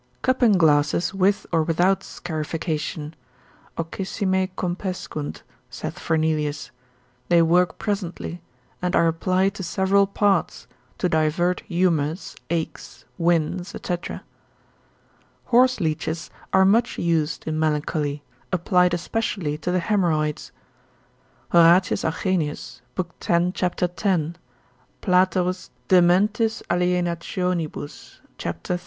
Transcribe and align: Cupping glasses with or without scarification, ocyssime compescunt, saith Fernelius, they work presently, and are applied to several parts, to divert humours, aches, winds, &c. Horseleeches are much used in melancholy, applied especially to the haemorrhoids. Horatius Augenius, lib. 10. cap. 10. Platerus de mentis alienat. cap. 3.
Cupping 0.23 0.53
glasses 0.53 1.13
with 1.13 1.45
or 1.51 1.61
without 1.61 2.03
scarification, 2.03 3.13
ocyssime 3.77 4.49
compescunt, 4.57 5.43
saith 5.69 5.99
Fernelius, 5.99 6.71
they 7.29 7.43
work 7.43 7.77
presently, 7.77 8.41
and 8.81 8.95
are 8.95 9.05
applied 9.07 9.53
to 9.53 9.61
several 9.63 10.07
parts, 10.07 10.65
to 10.97 11.07
divert 11.07 11.59
humours, 11.67 12.35
aches, 12.49 13.05
winds, 13.19 13.75
&c. 13.79 13.97
Horseleeches 15.51 16.31
are 16.51 16.65
much 16.65 16.97
used 16.97 17.47
in 17.47 17.59
melancholy, 17.59 18.23
applied 18.51 18.95
especially 18.95 19.55
to 19.59 19.69
the 19.69 19.81
haemorrhoids. 19.81 20.51
Horatius 21.51 22.03
Augenius, 22.03 22.81
lib. 22.97 23.11
10. 23.19 23.51
cap. 23.51 23.75
10. 23.75 24.35
Platerus 24.99 25.69
de 25.89 26.01
mentis 26.01 26.63
alienat. 26.71 28.19
cap. 28.39 28.63
3. 28.63 28.79